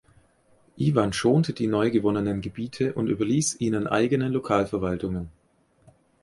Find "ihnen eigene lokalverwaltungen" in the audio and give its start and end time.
3.61-5.29